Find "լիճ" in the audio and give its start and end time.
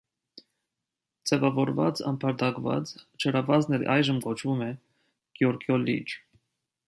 5.91-6.19